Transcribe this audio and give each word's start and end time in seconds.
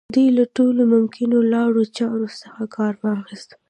دوی 0.15 0.27
له 0.37 0.43
ټولو 0.55 0.81
ممکنو 0.95 1.37
لارو 1.53 1.83
چارو 1.97 2.27
څخه 2.41 2.61
کار 2.75 2.93
واخيست. 3.03 3.49